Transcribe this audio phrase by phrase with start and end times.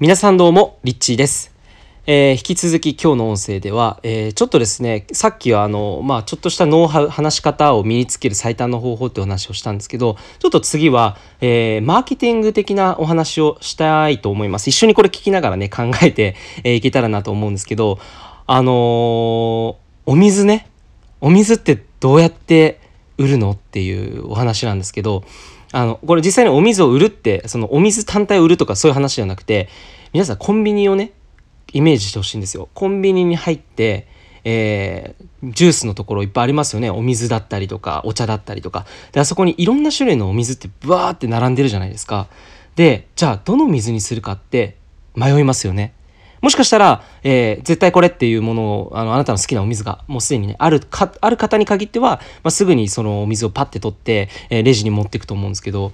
[0.00, 1.52] 皆さんどうも、リッチーです。
[2.06, 17.98] えー引き続き今日の音声では、えーちょっとですねさっきはあの、まあ、ちょっとしたノウハウ話し方を身につける最短の方法ってお話をしたんですけどちょっと次は、えーマーケティング的なお話をしたいと思います一緒にこれ聞きながらね考えて、えいけたらなと思うんですけど
[18.46, 18.72] あの
[20.06, 20.66] お水ね
[21.20, 22.80] お水ってどうやって
[23.18, 25.24] 売るのっていうお話なんですけど
[25.72, 29.68] あのこれ実際にお水を売るってそのお水単体を売るとかそういう話じゃなくて
[30.12, 31.12] 皆さんコンビニをね
[31.72, 32.68] イメージしてほしいんですよ。
[32.74, 34.08] コンビニに入って、
[34.44, 36.90] えージュースのところいっぱいありますよね。
[36.90, 38.86] お水だったりとかお茶だったりとか。
[39.12, 42.28] であそこにいろんな種類のお水ってブワーって並んでるじゃないですか。
[42.76, 44.76] でじゃあどの水にするかって
[45.14, 45.94] 迷いますよね。
[46.40, 55.92] もしかしたら、えー絶対これっていうものをあのあなたの好きなお水がもうすでにねあるかある方に限っては、まあ、すぐにそのお水をパッて取って、えーレジに持っていくと思うんですけど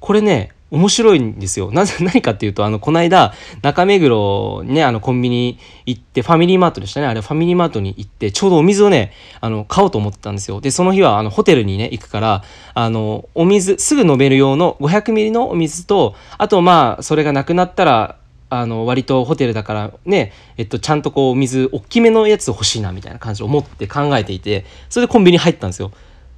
[0.00, 1.70] これね面白いんですよ。
[1.70, 3.32] なぜ 何かっていうとあのこの間
[3.62, 10.60] 中目黒ねあのコンビニ行ってファミリーマートでしたねあれファミリーマートに行ってちょうどお水をねあの買おうと思ってたんですよ。
[10.60, 12.42] でその日はあのホテルにね行くから
[12.74, 18.16] あのお水すぐ飲める用の500ミリのお水とあとまあそれがなくなったら
[18.48, 25.90] あの割とホテルだからね、えっと、ちゃんとこう水大きめのやつ欲しいなみたいな感じを思って考えていてそれでコンビニ入ったんですよ。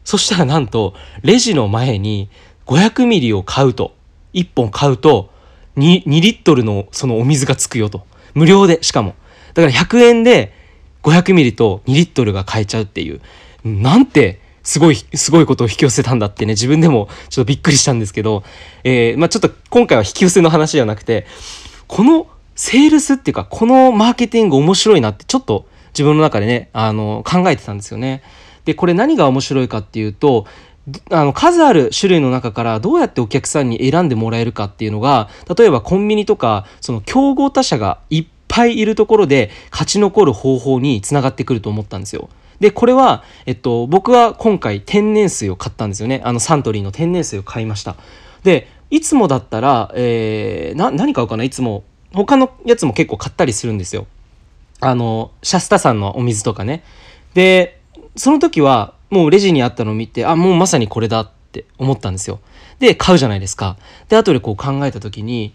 [0.04, 2.30] そしたらなんとレジの前に
[2.66, 3.94] 500ミリを買うと
[4.32, 5.30] 1本買うと
[5.76, 8.06] 2, 2リットルのそのお水がつくよと。
[8.34, 9.14] 無料でしかも。
[9.54, 10.52] だから100円で
[11.02, 13.20] 500ミリと2リットルが買えちゃうっていう。
[13.64, 18.44] なんてすごいすごいことを引き寄せたんだってね自分でもちょっとびっくりしたんですけど、
[18.84, 21.26] えーまあ、ちょっと今回は引き寄せの話じゃなくて
[21.88, 28.22] このセールスっていうかこのマーケティング面白いなってちょっと自分の中でねあの考えてたんですよね。
[28.64, 30.46] でこれ何が面白いかっていうと
[31.10, 42.28] あの数ある種類の中からどうやってお客さんに選んでもらえるかっていうのが例えばコンビニとかその競合他社がいっぱいいるところで勝ち残る方法につながってくると思ったんですよ。
[42.60, 47.96] でこれは、えっと、僕は今回天然水を買ったんですよねあのサントリーの天然水を買いました。
[48.42, 54.06] でいつもだったら、えーな何買うかないつも他のやつも結構買ったりするんですよ。
[54.80, 56.82] あのシャスタさんのお水とかね。
[57.34, 57.80] で
[58.16, 62.40] その時はもうレジにあったのを見てあもうまさにこれだって思ったんですよ。
[62.78, 63.76] で買うじゃないですか。
[64.08, 65.54] で後でこう考えた時に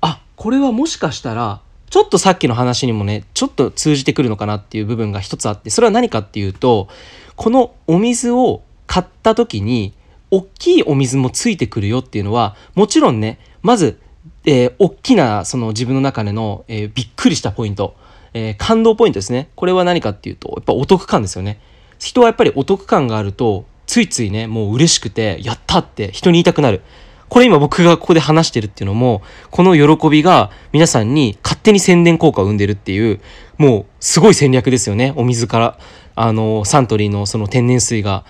[0.00, 6.88] あこれはもしかしたらちょっとさっきの話にもねちょっと通じてくるのかなっていう部分が一つあってそれは何かっていうと
[7.36, 9.94] このお水を買った時に
[10.34, 14.00] 大きいお水もついてくるよっていうのはもちろんねまず、
[14.44, 17.96] えー大きなその自分の中での、えーびっくりしたポイント、
[18.32, 19.48] えー感動ポイントですね。
[19.54, 21.60] これは何かっていうとやっぱお得感ですよね。
[21.98, 26.82] 人はやっぱりお得感があるとついついねもう嬉しくてやったって人に言いたくなる。
[27.28, 33.20] これ今僕がここで話してるっていうのもこの喜びが皆さんに勝手に宣伝効果を生んでるっていう
[33.56, 35.14] もうすごい戦略ですよね。
[35.16, 35.78] お水から
[36.16, 38.24] あのサントリーのその天然水が。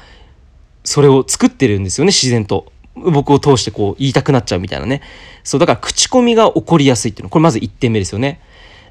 [0.84, 2.72] それを作ってるんですよね自然と。
[2.94, 5.02] 僕を通してこう言いたくなっちゃうみたいなね。
[5.42, 7.30] そうだから口コミが起こりやすいっていうの。
[7.30, 8.40] これまず1点目ですよね。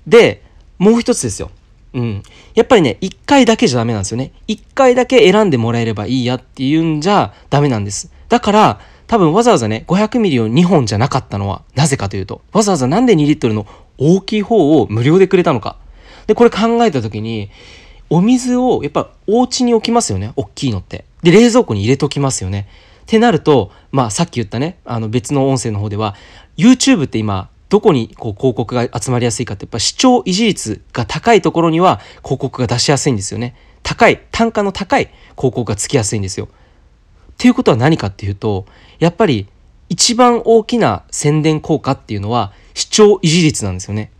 [0.05, 0.43] で
[0.77, 1.51] もう一つですよ。
[1.93, 2.23] うん、
[2.55, 4.33] やっぱりね1回だけじゃダメなんですよね。
[4.47, 8.11] 1回だけ選んでもらえればいいやっていうんじゃダメなんです。
[8.29, 13.67] だから多分わざわざね500ミリを2本じゃなかったのはなぜかというとわざわざなんで2リットルの
[13.97, 15.77] 大きい方を無料でくれたのか。
[16.27, 17.51] でこれ考えた時に
[18.09, 21.05] お水をやっぱお家に置きますよね大きいのって。
[21.23, 22.67] で冷蔵庫に入れときますよね。
[23.03, 26.15] ってなるとまあさっき言ったねあの別の音声の方では
[26.57, 33.55] YouTube って今どこにこう広告が集まりやすいかってやっぱ視聴維持率が高いところには広告が出しやすいんですよね。
[33.81, 36.47] 高い単価の高い広告がつきやすいんですよ。
[36.47, 38.65] っていうことは何かっていうと
[38.99, 39.47] やっぱり
[39.89, 44.11] 一番大きな宣伝効果っていうのは視聴維持率なんですよね。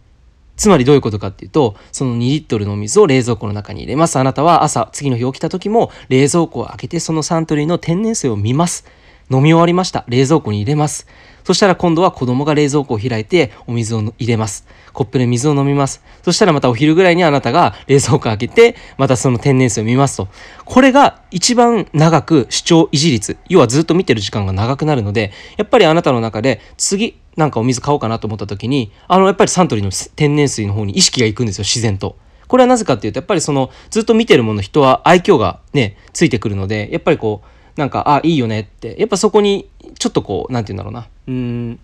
[0.56, 4.18] つまりどういうことかっていうとその2リットルの水を冷蔵庫の中に入れます。
[4.18, 8.86] あなたは朝次の日起きた時も冷蔵庫を開けてそのサントリーの天然水を見ます。
[9.34, 10.06] 飲み終わりました。
[10.08, 11.08] 冷蔵庫に入れます。
[11.44, 14.66] そしたら今度は子供が冷蔵庫を開いてお水を入れます。
[14.94, 16.04] コップで水を飲みます。
[16.22, 20.28] そしたらまたお昼ぐらいにあなたが冷蔵庫開けてまたその天然水を見ますと。
[20.66, 23.38] これが一番長く視聴維持率。
[23.50, 32.18] 要はずっと見てる時間が長くなるのでやっぱりあなたの中で次なんかお水買おうかなと思った時にあのやっぱりサントリーの天然水の方に意識がいくんですよ自然と。
[32.48, 38.96] これはなぜかっていうとやっぱりそのずっと見てるもの人は愛嬌がねついてくるのでやっぱりこうなんかあいいよねって。
[39.00, 41.08] やっぱそこにちょっとこうなんて言うんだろうな。
[41.28, 41.80] うん。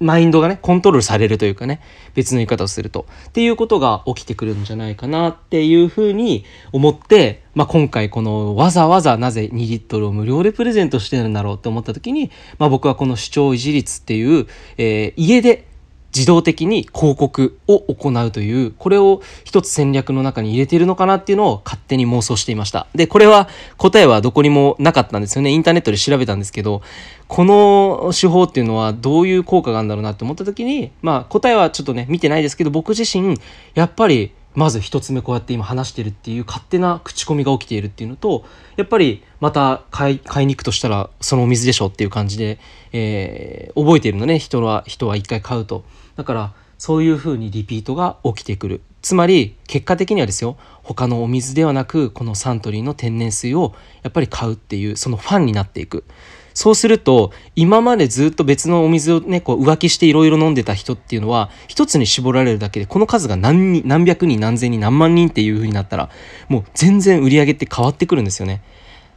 [0.00, 1.80] マインドがねコントロールされるというかね
[2.14, 3.06] 別の言い方をすると。
[3.28, 15.66] っていうことが起きてくるんじゃないかなっていうふうに思って、まあ、今回このわざわざなぜ2リットルを無料でプレゼントしてるんだろうって思った時に、まあ、僕はこの視聴維持率っていう、えー家で
[16.14, 22.86] 自動的に広告を行うというこれを一つ戦略の中に入れているのかなっていうのを勝手に妄想していました。
[22.94, 25.50] でこれは答えはどこにもなかったんですよね。
[25.50, 26.82] インターネットで調べたんですけど
[27.26, 33.38] この手法っていうのはどういう効果があるんだろうなって思った時にまあ答えはちょっとね見てないですけど僕自身
[33.74, 38.44] やっぱりまず一つ目こうやって今話してるっていう勝手な口コミが起きているっていうのと
[38.76, 42.58] やっぱりまた買い買いに行くとしたらそのお水でしょっていう感じで、
[42.92, 44.38] えー、覚えているのね。
[44.38, 45.84] 人は人は一回買うと。
[46.16, 48.80] だからそういうふうにリピートが起きてくる。
[49.02, 56.04] つまり結果的にはですよ他のお水ではなくこのサントリーの天然水をやっぱり買うっていうそのファンになっていく。
[56.54, 66.10] そうすると今までずっと別のお水をねこう浮気していろいろ飲んでた人っていうのは一つに絞られるだけでこの数が何人何百人何千人何万人っていう風になったら
[66.48, 68.62] もう全然売り上げって変わってくるんですよね。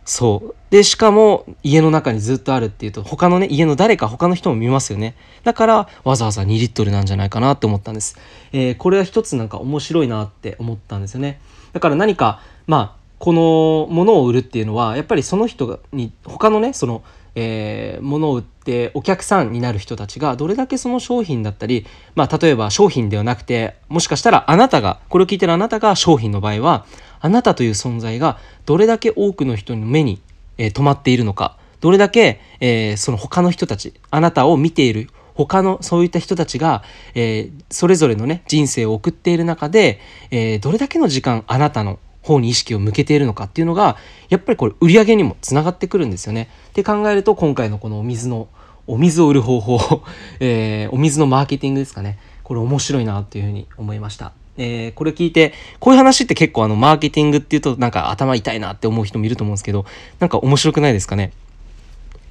[0.03, 0.55] そう。
[0.71, 5.15] でしかも家の中にずっとあるっていうと他のね家の誰か他の人も見ますよね。
[5.43, 8.17] だからわざわざ2リットルなんじゃないかなって思ったんです、
[8.51, 11.39] えー、これは一つなんか面白いなって思ったんですよね。
[11.73, 17.03] だから何かまあこのものを売るっていうのはやっぱりその人に他のねその
[17.39, 21.85] えー、物を売ってお客さんになる人たちがどれだけその商品だったり、
[22.15, 26.87] まあ、例えば商品ではなくてもしかしたらあなたがこれを聞いてるあなたが商品の場合は
[27.19, 30.19] あなたという存在がどれだけ多くの人の目に、
[30.57, 36.83] えー、留まっているのかどれだけ、えー、その他の人たちあなたを見ている他のそういった人たちが、
[37.13, 39.99] えー、それぞれのね人生を送っている中で、
[40.31, 43.97] えー、どれだけの時間あなたの方に意識を向けているのかっていうのが
[44.29, 46.49] やっぱりこれ売り上げにもつながってくるんですよね。
[46.69, 48.47] って考えると今回のこのお水の
[48.85, 50.03] お水を売る方法、
[50.39, 54.33] えー、お水のマーケティングですかねこれ面白いなっていうふうに思いました。
[54.57, 59.85] えー、これ聞いてこういう話って結構あのマーケティングっていうとなんか頭痛いなって思う人もいると思うんですけど
[60.19, 61.31] なんか面白くないですかね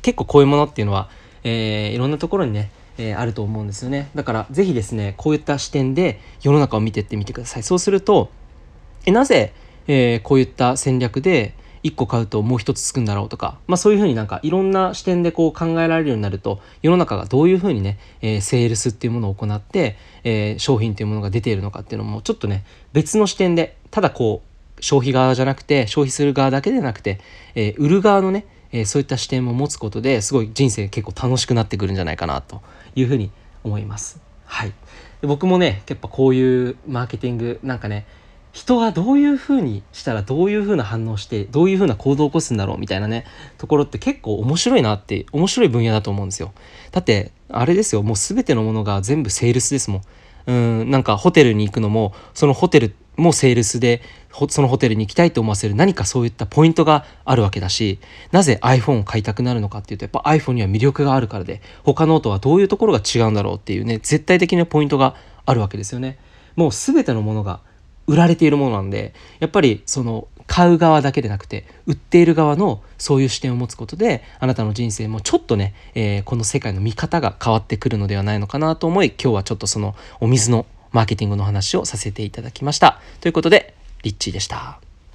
[0.02, 1.08] 結構こういうものっていうのは、
[1.44, 8.30] えー、いろんなところにねえー、あると思うんですよねだから是非ですねこういった視点で世の中を見てってみてくださいそうすると
[9.04, 9.52] えなぜ
[9.88, 27.20] えー、こういった戦略で1個買うともう1つつくんだろうとか、まあ、そういうふうになんかいろんな視点でこう考えられるようになると世の中がどういうふうにね、えー、セールスっていうものを行って、えー、商品っていうものが出ているのかっていうのもちょっとね別の視点でただこう消費側じゃなくて消費する側だけでなくて、
[27.54, 32.60] え、売る側のね、えそういった視点も持つことですごい人生結構楽しくなってくるんじゃないかなと
[32.94, 33.30] いうふうに
[33.64, 34.20] 思います。
[34.44, 34.72] はい、
[35.22, 38.06] 僕もねやっぱこういうマーケティングなんかね
[38.56, 43.26] 人がどういうふうにしたらどういうふうな反応してどういうふうな行動を起こすんだろうみたいなね
[43.58, 46.52] ところって結構面白いなって面白い分野だと思うんですよ。
[46.90, 48.02] だってあれですよ。
[48.02, 50.02] もう全てのものが全部セールスですもん。
[50.46, 54.00] うんなんかホテルに行くのもそのホテルもセールスで
[54.48, 57.98] そのホテルに行きたいと思わせる何かそういったポイントがあるわけだし
[58.32, 65.14] なぜ iPhone を買いたくなるのかっていうとやっぱ iPhone には魅力があるからで他のとはどういうところが違うんだろうっていうね絶対的なポイントが
[65.44, 66.18] あるわけですよね。
[66.56, 67.60] もう全てのものが
[68.06, 83.00] 売られているものなんでやっぱりその買う側だけでなくて売っている側のそういう視点を持つことであなたの人生もちょっとね、えー、この世界の見方が変わってくるのではないのかなと思い今日はちょっとそのお水のマーケティングの話をさせていただきました。
[83.20, 84.85] ということでリッチーでした。